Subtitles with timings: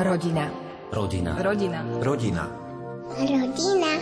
[0.00, 0.48] Rodina.
[0.88, 1.36] Rodina.
[1.36, 1.84] Rodina.
[2.00, 2.44] Rodina.
[3.20, 3.92] Rodina.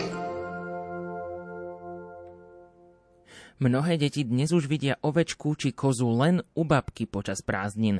[3.59, 7.99] Mnohé deti dnes už vidia ovečku či kozu len u babky počas prázdnin.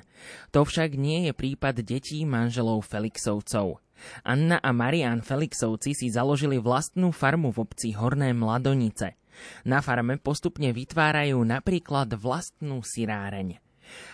[0.55, 3.83] To však nie je prípad detí manželov Felixovcov.
[4.23, 9.19] Anna a Marian Felixovci si založili vlastnú farmu v obci Horné Mladonice.
[9.67, 13.59] Na farme postupne vytvárajú napríklad vlastnú siráreň.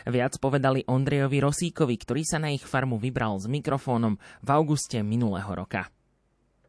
[0.07, 5.51] Viac povedali Ondrejovi Rosíkovi, ktorý sa na ich farmu vybral s mikrofónom v auguste minulého
[5.51, 5.91] roka.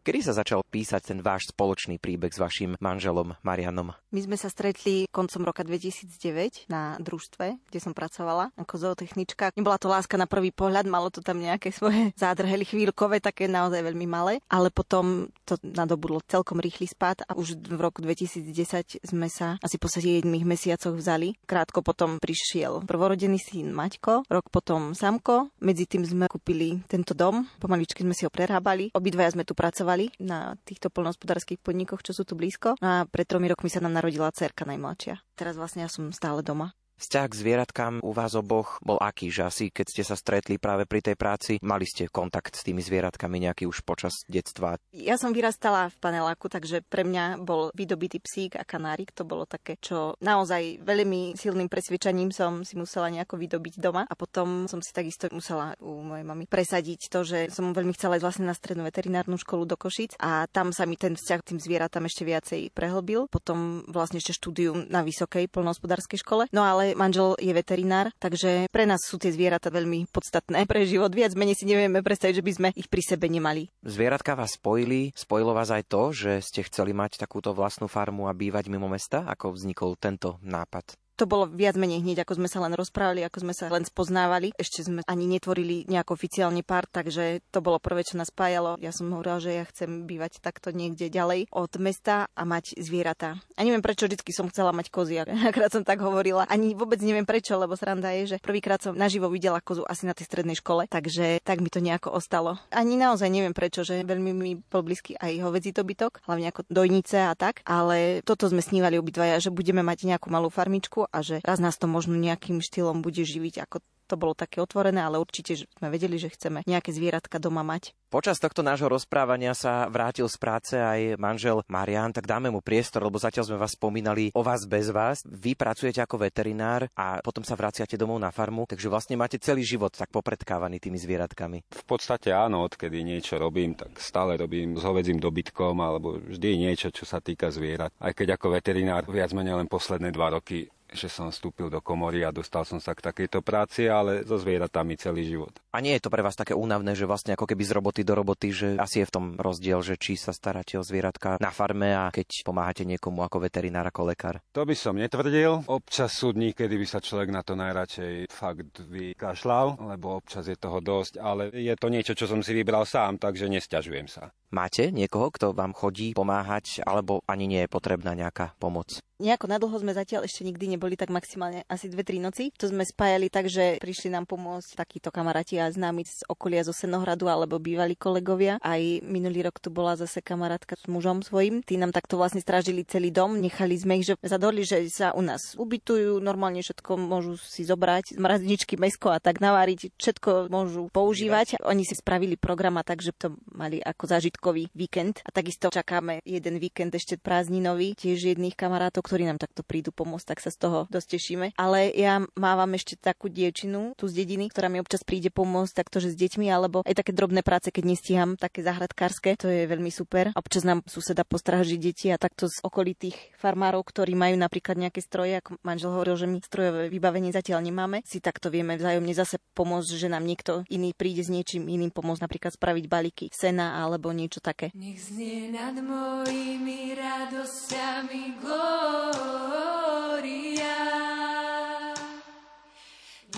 [0.02, 3.96] Kedy sa začal písať ten váš spoločný príbeh s vašim manželom Marianom?
[4.12, 9.56] My sme sa stretli koncom roka 2009 na družstve, kde som pracovala ako zootechnička.
[9.56, 13.80] Nebola to láska na prvý pohľad, malo to tam nejaké svoje zádrhely chvíľkové, také naozaj
[13.80, 19.32] veľmi malé, ale potom to nadobudlo celkom rýchly spad a už v roku 2010 sme
[19.32, 21.40] sa asi po 7 mesiacoch vzali.
[21.48, 25.48] Krátko potom prišiel prvorodený syn Maťko, rok potom Samko.
[25.64, 28.92] Medzi tým sme kúpili tento dom, pomaličky sme si ho prerábali.
[28.92, 32.74] Obidvaja sme tu pracovali na týchto polnohospodárských podnikoch, čo sú tu blízko.
[32.82, 35.22] A pred tromi rokmi sa nám narodila cerka najmladšia.
[35.38, 36.74] Teraz vlastne ja som stále doma.
[36.96, 40.88] Vzťah k zvieratkám u vás oboch bol aký, že asi keď ste sa stretli práve
[40.88, 44.80] pri tej práci, mali ste kontakt s tými zvieratkami nejaký už počas detstva?
[44.96, 49.12] Ja som vyrastala v paneláku, takže pre mňa bol vydobitý psík a kanárik.
[49.12, 54.08] To bolo také, čo naozaj veľmi silným presvedčaním som si musela nejako vydobiť doma.
[54.08, 58.16] A potom som si takisto musela u mojej mamy presadiť to, že som veľmi chcela
[58.16, 61.48] ísť vlastne na strednú veterinárnu školu do Košic a tam sa mi ten vzťah k
[61.52, 63.28] tým zvieratám ešte viacej prehlbil.
[63.28, 66.48] Potom vlastne ešte štúdium na vysokej polnohospodárskej škole.
[66.56, 70.86] No ale ale manžel je veterinár, takže pre nás sú tie zvieratá veľmi podstatné pre
[70.86, 71.10] život.
[71.10, 73.66] Viac menej si nevieme predstaviť, že by sme ich pri sebe nemali.
[73.82, 78.36] Zvieratka vás spojili, spojilo vás aj to, že ste chceli mať takúto vlastnú farmu a
[78.38, 79.26] bývať mimo mesta?
[79.26, 80.94] Ako vznikol tento nápad?
[81.16, 84.52] To bolo viac menej hneď, ako sme sa len rozprávali, ako sme sa len spoznávali.
[84.60, 88.76] Ešte sme ani netvorili nejako oficiálne pár, takže to bolo prvé, čo nás spájalo.
[88.84, 93.40] Ja som hovorila, že ja chcem bývať takto niekde ďalej od mesta a mať zvieratá.
[93.56, 96.44] A neviem prečo vždy som chcela mať kozy, akrát som tak hovorila.
[96.52, 100.12] Ani vôbec neviem prečo, lebo sranda je, že prvýkrát som naživo videla kozu asi na
[100.12, 102.60] tej strednej škole, takže tak mi to nejako ostalo.
[102.68, 107.24] Ani naozaj neviem prečo, že veľmi mi bol blízky aj hovedzí dobytok, hlavne ako dojnice
[107.24, 111.40] a tak, ale toto sme snívali obidvaja, že budeme mať nejakú malú farmičku a že
[111.42, 115.66] raz nás to možno nejakým štýlom bude živiť, ako to bolo také otvorené, ale určite
[115.66, 117.92] sme vedeli, že chceme nejaké zvieratka doma mať.
[118.06, 123.02] Počas tohto nášho rozprávania sa vrátil z práce aj manžel Marian, tak dáme mu priestor,
[123.02, 125.26] lebo zatiaľ sme vás spomínali o vás bez vás.
[125.26, 129.66] Vy pracujete ako veterinár a potom sa vraciate domov na farmu, takže vlastne máte celý
[129.66, 131.66] život tak popredkávaný tými zvieratkami.
[131.66, 136.94] V podstate áno, odkedy niečo robím, tak stále robím s hovedzím dobytkom alebo vždy niečo,
[136.94, 137.90] čo sa týka zvierat.
[137.98, 142.22] Aj keď ako veterinár viac menej len posledné dva roky že som vstúpil do komory
[142.22, 145.56] a dostal som sa k takejto práci, ale so zvieratami celý život.
[145.72, 148.12] A nie je to pre vás také únavné, že vlastne ako keby z roboty do
[148.16, 151.92] roboty, že asi je v tom rozdiel, že či sa staráte o zvieratka na farme
[151.92, 154.40] a keď pomáhate niekomu ako veterinár, ako lekár?
[154.56, 155.68] To by som netvrdil.
[155.68, 160.56] Občas sú dní, kedy by sa človek na to najradšej fakt vykašľal, lebo občas je
[160.56, 164.32] toho dosť, ale je to niečo, čo som si vybral sám, takže nesťažujem sa.
[164.46, 169.02] Máte niekoho, kto vám chodí pomáhať, alebo ani nie je potrebná nejaká pomoc?
[169.16, 172.52] Nejako nadlho sme zatiaľ ešte nikdy neboli tak maximálne asi 2-3 noci.
[172.60, 176.74] To sme spájali tak, že prišli nám pomôcť takíto kamaráti a známi z okolia zo
[176.74, 178.58] Senohradu alebo bývalí kolegovia.
[178.58, 181.62] Aj minulý rok tu bola zase kamarátka s mužom svojim.
[181.62, 183.38] Tí nám takto vlastne strážili celý dom.
[183.38, 188.18] Nechali sme ich, že zadorli, že sa u nás ubytujú, normálne všetko môžu si zobrať,
[188.18, 191.62] mrazničky, mesko a tak naváriť, všetko môžu používať.
[191.62, 195.22] Oni si spravili program a tak, že to mali ako zážitkový víkend.
[195.22, 200.34] A takisto čakáme jeden víkend ešte prázdninový, tiež jedných kamarátov, ktorí nám takto prídu pomôcť,
[200.34, 201.46] tak sa z toho dosť tešíme.
[201.54, 206.00] Ale ja mávam ešte takú dievčinu tu z dediny, ktorá mi občas príde pomôcť takto,
[206.02, 209.92] že s deťmi, alebo aj také drobné práce, keď nestíham, také zahradkárske, to je veľmi
[209.92, 210.32] super.
[210.34, 215.38] Občas nám suseda postráži deti a takto z okolitých farmárov, ktorí majú napríklad nejaké stroje,
[215.38, 219.90] ako manžel hovoril, že my strojové vybavenie zatiaľ nemáme, si takto vieme vzájomne zase pomôcť,
[219.96, 224.40] že nám niekto iný príde s niečím iným pomôcť, napríklad spraviť balíky sena alebo niečo
[224.40, 224.70] také.
[224.72, 229.26] Nech znie nad mojimi radosťami glória.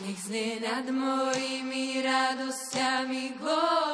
[0.00, 3.85] Nech znie nad mojimi radosťami Gloria.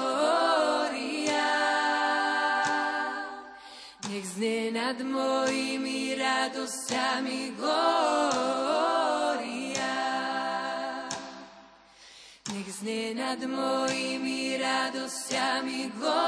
[4.09, 7.85] Nech znie nad mojimi radosťami glória.
[12.49, 16.25] Nech znie nad mojimi radosťami glória.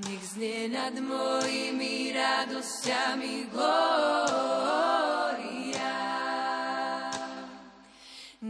[0.00, 4.25] Nech znie nad mojimi radosťami glória.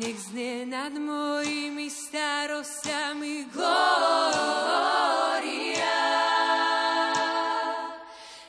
[0.07, 3.75] Nech znie nad mojimi starosťami glória.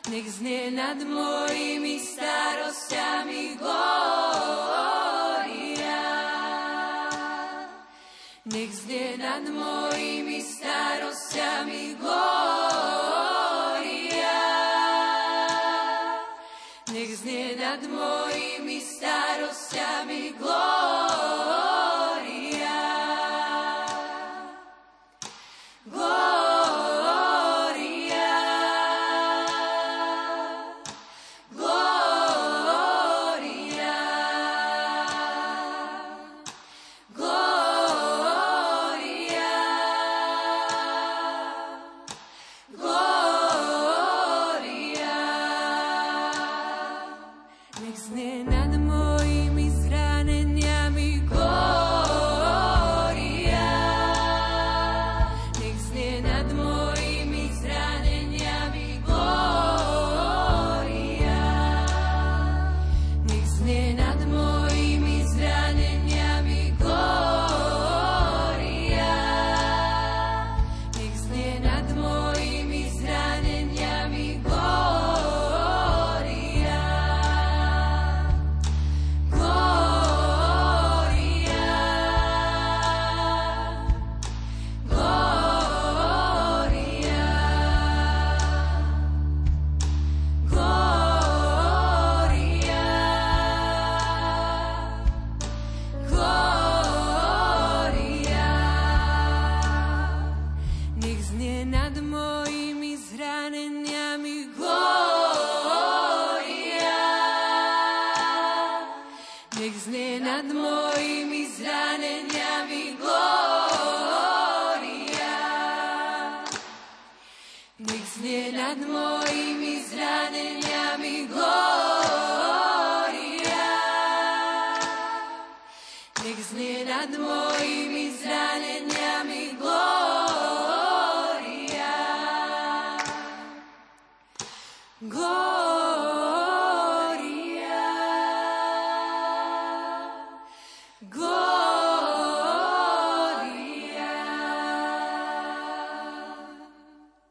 [0.06, 3.90] Nech znie nad mojimi starosťami glória.
[8.46, 13.26] Nech znie nad mojimi starosťami glória.
[16.94, 20.77] Nech znie nad mojimi starosťami glória.
[47.98, 48.44] Nech znie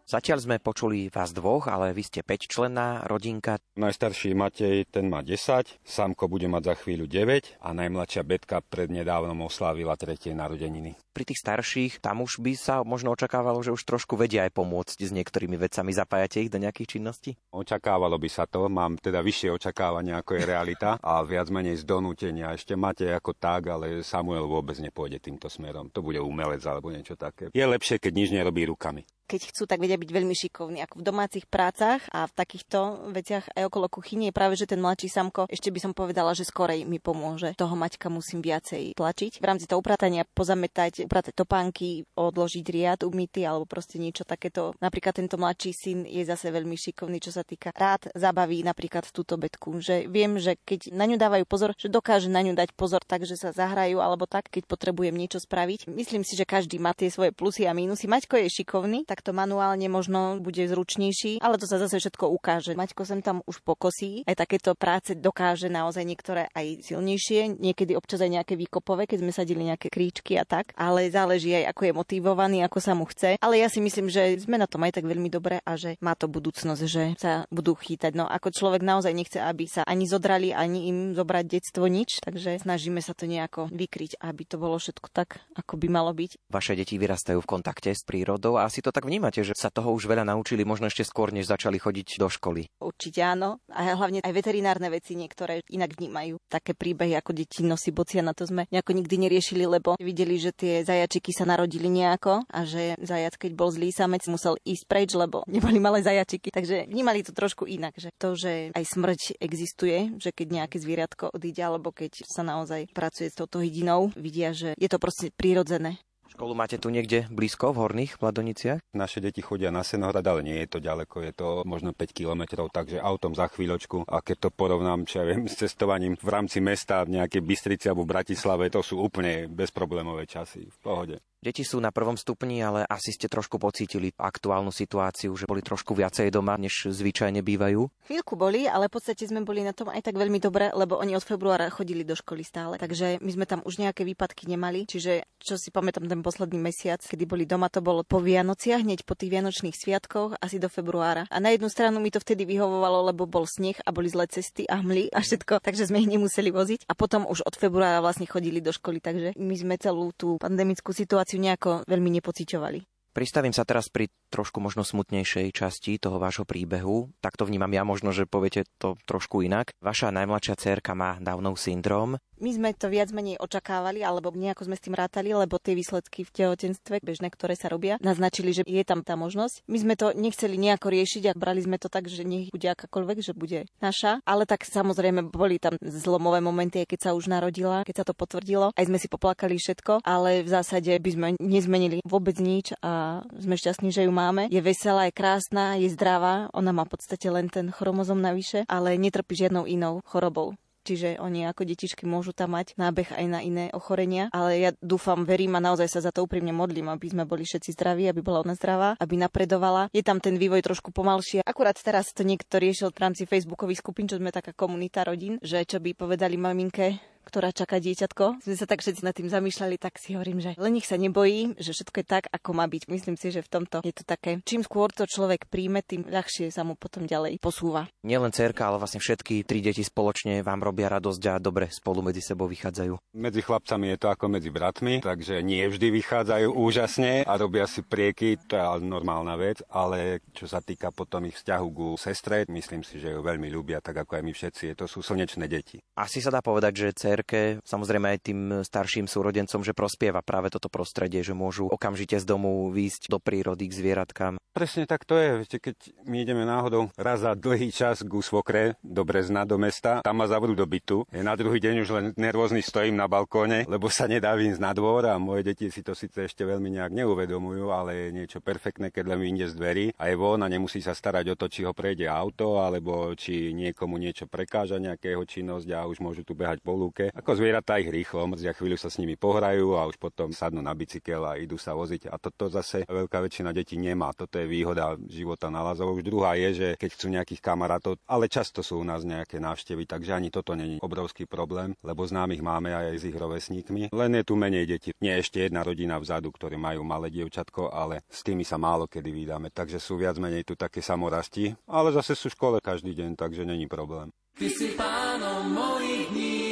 [0.07, 3.59] Zatiaľ sme počuli vás dvoch, ale vy ste 5-členná rodinka.
[3.75, 9.35] Najstarší Matej, ten má 10, Samko bude mať za chvíľu 9 a najmladšia Betka prednedávnom
[9.43, 10.95] oslávila tretie narodeniny.
[11.11, 14.95] Pri tých starších tam už by sa možno očakávalo, že už trošku vedia aj pomôcť
[14.95, 15.91] s niektorými vecami.
[15.91, 17.35] Zapájate ich do nejakých činností?
[17.51, 21.85] Očakávalo by sa to, mám teda vyššie očakávania, ako je realita a viac menej z
[21.89, 22.55] donútenia.
[22.55, 25.91] Ešte máte ako tak, ale Samuel vôbec nepôjde týmto smerom.
[25.91, 27.51] To bude umelec alebo niečo také.
[27.51, 29.03] Je lepšie, keď nič nerobí rukami.
[29.27, 30.79] Keď chcú, tak vedia byť veľmi šikovní.
[30.87, 34.79] Ako v domácich prácach a v takýchto veciach aj okolo kuchyne je práve, že ten
[34.79, 37.53] mladší samko, ešte by som povedala, že skorej mi pomôže.
[37.59, 39.43] Toho Maťka musím viacej tlačiť.
[39.43, 44.73] V rámci toho upratania pozametať, upratať topánky, odložiť riad umytý alebo proste niečo takéto.
[44.79, 49.35] Napríklad tento mladší syn je zase veľmi šikovný, čo sa týka rád zabaví napríklad túto
[49.41, 49.83] betku.
[49.83, 53.25] Že viem, že keď na ňu dávajú pozor, že dokáže na ňu dať pozor tak,
[53.25, 55.89] že sa zahrajú alebo tak, keď potrebujem niečo spraviť.
[55.89, 58.05] Myslím si, že každý má tie svoje plusy a mínusy.
[58.07, 62.77] Maťko je šikovný, tak to manuálne možno bude zručnejší, ale to sa zase všetko ukáže.
[62.77, 68.21] Maťko sem tam už pokosí, aj takéto práce dokáže naozaj niektoré aj silnejšie, niekedy občas
[68.21, 71.93] aj nejaké výkopové, keď sme sadili nejaké kríčky a tak, ale záleží aj ako je
[71.97, 73.41] motivovaný, ako sa mu chce.
[73.41, 76.13] Ale ja si myslím, že sme na tom aj tak veľmi dobre a že má
[76.13, 78.13] to budúcnosť, že sa budú chýtať.
[78.13, 82.61] No ako človek naozaj nechce, aby sa ani zodrali, ani im zobrať detstvo nič, takže
[82.61, 86.51] snažíme sa to nejako vykryť, aby to bolo všetko tak, ako by malo byť.
[86.53, 89.95] Vaše deti vyrastajú v kontakte s prírodou a asi to tak vnímate, že sa toho
[89.95, 92.67] už veľa naučili, možno ešte skôr, než začali chodiť do školy?
[92.83, 93.63] Určite áno.
[93.71, 96.43] A hlavne aj veterinárne veci niektoré inak vnímajú.
[96.51, 100.51] Také príbehy, ako deti nosí bocia, na to sme nejako nikdy neriešili, lebo videli, že
[100.51, 105.15] tie zajačiky sa narodili nejako a že zajac, keď bol zlý samec, musel ísť preč,
[105.15, 106.51] lebo neboli malé zajačiky.
[106.51, 111.31] Takže vnímali to trošku inak, že to, že aj smrť existuje, že keď nejaké zvieratko
[111.31, 116.01] odíde, alebo keď sa naozaj pracuje s touto hydinou, vidia, že je to proste prirodzené.
[116.37, 118.85] Školu máte tu niekde blízko, v Horných Mladoniciach?
[118.93, 122.69] Naše deti chodia na Senohrad, ale nie je to ďaleko, je to možno 5 kilometrov,
[122.69, 124.05] takže autom za chvíľočku.
[124.05, 127.89] A keď to porovnám, čo ja viem, s cestovaním v rámci mesta v nejakej Bystrici
[127.89, 131.17] alebo v Bratislave, to sú úplne bezproblémové časy, v pohode.
[131.47, 135.95] Deti sú na prvom stupni, ale asi ste trošku pocítili aktuálnu situáciu, že boli trošku
[135.95, 137.87] viacej doma, než zvyčajne bývajú.
[138.11, 141.15] Chvíľku boli, ale v podstate sme boli na tom aj tak veľmi dobre, lebo oni
[141.15, 142.83] od februára chodili do školy stále.
[142.83, 144.91] Takže my sme tam už nejaké výpadky nemali.
[144.91, 149.07] Čiže čo si pamätám ten posledný mesiac, kedy boli doma, to bolo po Vianociach, hneď
[149.07, 151.31] po tých Vianočných sviatkoch, asi do februára.
[151.31, 154.67] A na jednu stranu mi to vtedy vyhovovalo, lebo bol sneh a boli zlé cesty
[154.67, 156.91] a hmly a všetko, takže sme ich nemuseli voziť.
[156.91, 160.91] A potom už od februára vlastne chodili do školy, takže my sme celú tú pandemickú
[160.91, 162.81] situáciu situáciu nejako veľmi nepociťovali.
[163.17, 167.09] Pristavím sa teraz pri trošku možno smutnejšej časti toho vášho príbehu.
[167.25, 169.73] Tak to vnímam ja, možno, že poviete to trošku inak.
[169.81, 172.21] Vaša najmladšia dcerka má Downov syndrom.
[172.37, 176.29] My sme to viac menej očakávali, alebo nejako sme s tým rátali, lebo tie výsledky
[176.29, 179.65] v tehotenstve, bežné, ktoré sa robia, naznačili, že je tam tá možnosť.
[179.65, 183.19] My sme to nechceli nejako riešiť a brali sme to tak, že nech bude akákoľvek,
[183.25, 184.21] že bude naša.
[184.29, 188.77] Ale tak samozrejme boli tam zlomové momenty, keď sa už narodila, keď sa to potvrdilo.
[188.77, 193.57] Aj sme si poplakali všetko, ale v zásade by sme nezmenili vôbec nič a sme
[193.57, 194.53] šťastní, že ju máme.
[194.53, 196.53] Je veselá, je krásna, je zdravá.
[196.53, 200.53] Ona má v podstate len ten chromozom navyše, ale netrpí žiadnou inou chorobou
[200.87, 205.27] čiže oni ako detičky môžu tam mať nábeh aj na iné ochorenia, ale ja dúfam,
[205.27, 208.47] verím a naozaj sa za to úprimne modlím, aby sme boli všetci zdraví, aby bola
[208.47, 209.91] ona zdravá, aby napredovala.
[209.91, 211.43] Je tam ten vývoj trošku pomalšie.
[211.43, 215.67] Akurát teraz to niekto riešil v rámci facebookových skupín, čo sme taká komunita rodín, že
[215.67, 218.47] čo by povedali maminke, ktorá čaká dieťatko.
[218.47, 221.59] Sme sa tak všetci nad tým zamýšľali, tak si hovorím, že len nich sa nebojí,
[221.59, 222.87] že všetko je tak, ako má byť.
[222.87, 226.55] Myslím si, že v tomto je to také, čím skôr to človek príjme, tým ľahšie
[226.55, 227.91] sa mu potom ďalej posúva.
[228.07, 232.23] Nielen cerka, ale vlastne všetky tri deti spoločne vám robia radosť a dobre spolu medzi
[232.23, 233.19] sebou vychádzajú.
[233.19, 237.83] Medzi chlapcami je to ako medzi bratmi, takže nie vždy vychádzajú úžasne a robia si
[237.83, 242.85] prieky, to je normálna vec, ale čo sa týka potom ich vzťahu ku sestre, myslím
[242.85, 244.65] si, že ju veľmi ľúbia, tak ako aj my všetci.
[244.77, 245.81] To sú slnečné deti.
[245.97, 250.69] Asi sa dá povedať, že cerke, samozrejme aj tým starším súrodencom, že prospieva práve toto
[250.69, 254.37] prostredie, že môžu okamžite z domu výjsť do prírody k zvieratkám.
[254.53, 255.45] Presne tak to je.
[255.45, 255.77] Viete, keď
[256.09, 260.25] my ideme náhodou raz za dlhý čas ku svokre do Brezna, do mesta, tam ma
[260.25, 261.05] zavrú do bytu.
[261.13, 265.13] Na druhý deň už len nervózny stojím na balkóne, lebo sa nedá výjsť na dvor
[265.13, 269.13] a moje deti si to síce ešte veľmi nejak neuvedomujú, ale je niečo perfektné, keď
[269.13, 271.77] len vyjde z dverí a je von a nemusí sa starať o to, či ho
[271.77, 276.73] prejde auto, alebo či niekomu niečo prekáža nejakého činnosť a už môžu tu behať po
[276.73, 280.65] lúke ako zvieratá ich rýchlo mrzia, chvíľu sa s nimi pohrajú a už potom sadnú
[280.65, 282.09] na bicykel a idú sa voziť.
[282.11, 284.11] A toto zase veľká väčšina detí nemá.
[284.17, 285.95] Toto je výhoda života na Lazovo.
[285.95, 289.87] Už druhá je, že keď chcú nejakých kamarátov, ale často sú u nás nejaké návštevy,
[289.87, 293.93] takže ani toto není obrovský problém, lebo známych máme aj s ich rovesníkmi.
[293.93, 294.91] Len je tu menej detí.
[295.03, 299.11] Nie ešte jedna rodina vzadu, ktorí majú malé dievčatko, ale s tými sa málo kedy
[299.13, 299.53] vydáme.
[299.53, 303.45] Takže sú viac menej tu také samorasti, ale zase sú v škole každý deň, takže
[303.45, 304.09] není problém.
[304.37, 306.46] Ty si pánom mojich dní,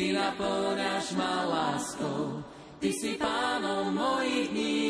[0.00, 2.40] Ty naplňaš ma láskou,
[2.80, 4.80] Ty si pánom mojich dní,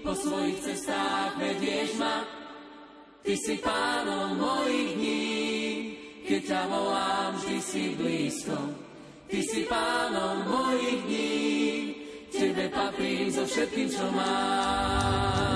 [0.00, 2.24] po svojich cestách vedieš ma.
[3.20, 5.28] Ty si pánom mojich dní,
[6.24, 8.56] keď ťa volám, vždy si blízko.
[9.28, 11.36] Ty si pánom mojich dní,
[12.32, 15.49] Tebe patrím so všetkým, čo mám.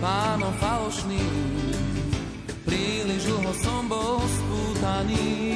[0.00, 1.30] pánom falošným.
[2.64, 5.49] Príliš dlho som bol spútaný.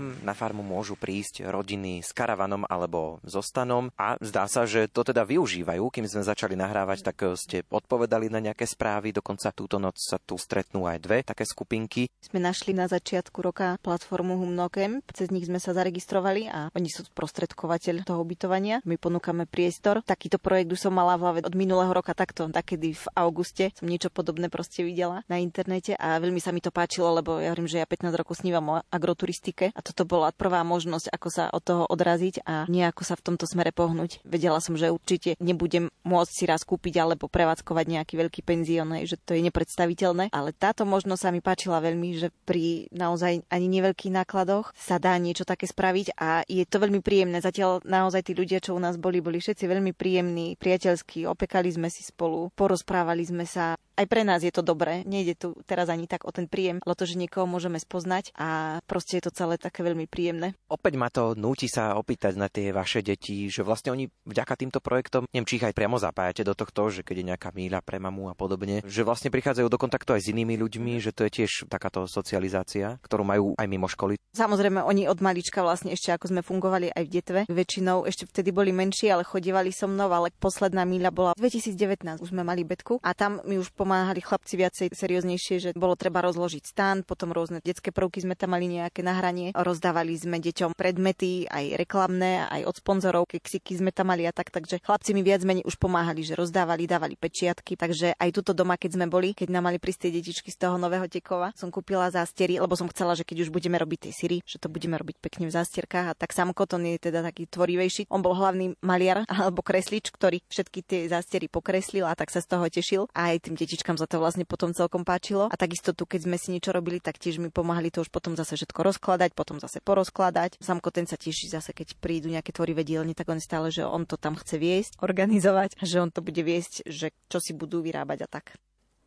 [0.00, 4.68] K vám na farmu môžu prísť rodiny s karavanom alebo so stanom a zdá sa,
[4.68, 5.88] že to teda využívajú.
[5.88, 10.20] Kým sme začali nahrávať, tak eh, ste odpovedali na nejaké správy, dokonca túto noc sa
[10.20, 12.12] tu stretnú aj dve také skupinky.
[12.20, 17.08] Sme našli na začiatku roka platformu Humnocamp, cez nich sme sa zaregistrovali a oni sú
[17.16, 18.84] prostredkovateľ toho ubytovania.
[18.84, 20.04] My ponúkame priestor.
[20.04, 23.86] Takýto projekt už som mala v hlave od minulého roka takto, takedy v auguste som
[23.86, 27.70] niečo podobné proste videla na internete a veľmi sa mi to páčilo, lebo ja hovorím,
[27.70, 31.62] že ja 15 rokov snívam o agroturistike a toto bola prvá možnosť, ako sa od
[31.62, 34.24] toho odraziť a nejako sa v tomto smere pohnúť.
[34.26, 39.20] Vedela som, že určite nebudem môcť si raz kúpiť alebo prevádzkovať nejaký veľký penzión, že
[39.20, 44.16] to je nepredstaviteľné, ale táto možnosť sa mi páčila veľmi, že pri naozaj ani neveľkých
[44.24, 47.38] nákladoch sa dá niečo také spraviť a je to veľmi príjemné.
[47.44, 51.92] Zatiaľ naozaj tí ľudia, čo u nás boli, boli všetci veľmi príjemní, priateľskí, opekali sme
[51.92, 55.04] si spolu, porozprávali sme sa aj pre nás je to dobré.
[55.04, 58.80] Nejde tu teraz ani tak o ten príjem, ale to, že niekoho môžeme spoznať a
[58.88, 60.56] proste je to celé také veľmi príjemné.
[60.72, 64.80] Opäť ma to núti sa opýtať na tie vaše deti, že vlastne oni vďaka týmto
[64.80, 68.00] projektom, neviem, či ich aj priamo zapájate do tohto, že keď je nejaká míľa pre
[68.00, 71.44] mamu a podobne, že vlastne prichádzajú do kontaktu aj s inými ľuďmi, že to je
[71.44, 74.16] tiež takáto socializácia, ktorú majú aj mimo školy.
[74.32, 78.54] Samozrejme, oni od malička vlastne ešte ako sme fungovali aj v detve, väčšinou ešte vtedy
[78.54, 83.02] boli menší, ale chodívali so mnou, ale posledná míľa bola 2019, už sme mali betku
[83.02, 83.89] a tam mi už pomáhali
[84.22, 88.70] chlapci viacej serióznejšie, že bolo treba rozložiť stan, potom rôzne detské prvky sme tam mali
[88.70, 94.28] nejaké nahranie, rozdávali sme deťom predmety, aj reklamné, aj od sponzorov, keksiky sme tam mali
[94.28, 98.30] a tak, takže chlapci mi viac menej už pomáhali, že rozdávali, dávali pečiatky, takže aj
[98.30, 101.72] tuto doma, keď sme boli, keď nám mali prísť detičky z toho nového tekova, som
[101.72, 105.00] kúpila zástiery, lebo som chcela, že keď už budeme robiť tie syry, že to budeme
[105.00, 108.12] robiť pekne v zástierkách a tak sám Koton je teda taký tvorivejší.
[108.12, 112.52] On bol hlavný maliar alebo kreslič, ktorý všetky tie zástiery pokreslil a tak sa z
[112.52, 113.02] toho tešil.
[113.16, 115.48] A aj tým detičkám za to vlastne potom celkom páčilo.
[115.50, 118.38] A takisto tu, keď sme si niečo robili, tak tiež mi pomáhali to už potom
[118.38, 120.60] zase všetko rozkladať, potom zase porozkladať.
[120.60, 124.06] Samko ten sa teší zase, keď prídu nejaké tvorivé dielne, tak on stále, že on
[124.06, 128.24] to tam chce viesť, organizovať, že on to bude viesť, že čo si budú vyrábať
[128.24, 128.56] a tak.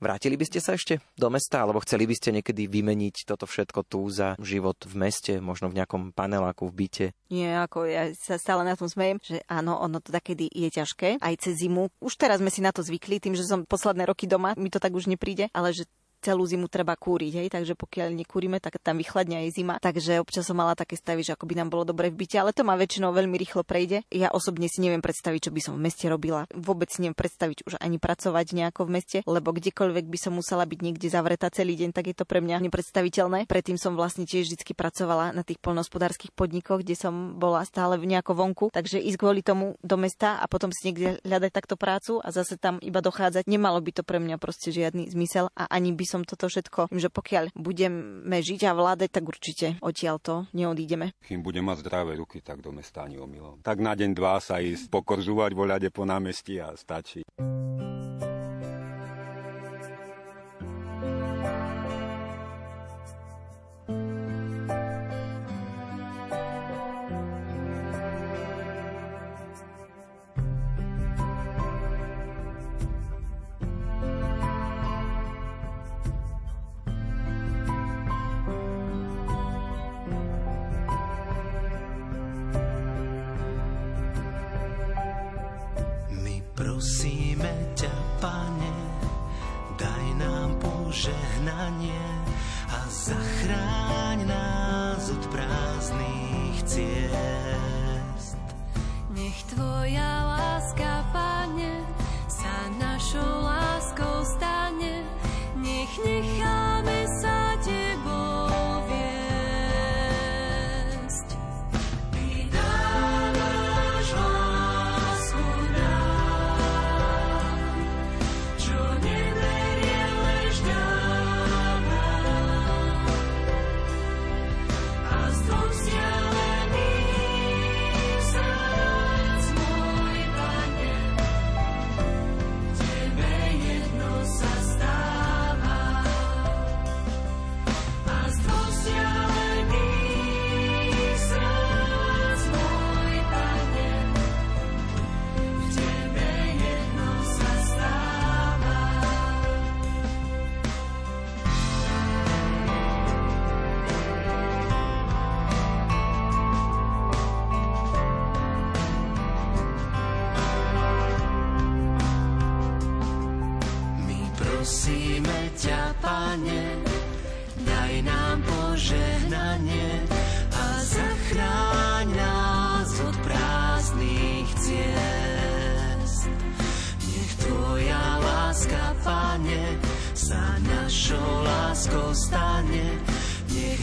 [0.03, 3.87] Vrátili by ste sa ešte do mesta, alebo chceli by ste niekedy vymeniť toto všetko
[3.87, 7.05] tu za život v meste, možno v nejakom paneláku v byte?
[7.31, 11.23] Nie, ako ja sa stále na tom smejem, že áno, ono to takedy je ťažké,
[11.23, 11.87] aj cez zimu.
[12.03, 14.83] Už teraz sme si na to zvykli, tým, že som posledné roky doma, mi to
[14.83, 15.87] tak už nepríde, ale že
[16.23, 19.75] celú zimu treba kúriť, hej, takže pokiaľ nekúrime, tak tam vychladne aj zima.
[19.83, 22.55] Takže občas som mala také stavy, že ako by nám bolo dobre v byte, ale
[22.55, 24.07] to ma väčšinou veľmi rýchlo prejde.
[24.07, 26.47] Ja osobne si neviem predstaviť, čo by som v meste robila.
[26.55, 30.63] Vôbec si neviem predstaviť už ani pracovať nejako v meste, lebo kdekoľvek by som musela
[30.63, 33.51] byť niekde zavretá celý deň, tak je to pre mňa nepredstaviteľné.
[33.51, 38.31] Predtým som vlastne tiež vždy pracovala na tých poľnohospodárskych podnikoch, kde som bola stále nejako
[38.37, 42.29] vonku, takže ísť kvôli tomu do mesta a potom si niekde hľadať takto prácu a
[42.29, 46.05] zase tam iba dochádzať, nemalo by to pre mňa proste žiadny zmysel a ani by
[46.13, 51.17] som toto všetko, že pokiaľ budeme žiť a vládať, tak určite odtiaľ to neodídeme.
[51.25, 53.65] Kým budem mať zdravé ruky, tak do mesta ani omylom.
[53.65, 57.25] Tak na deň, dva sa ísť pokorzúvať voľade po námestí a stačí.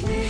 [0.01, 0.30] clear.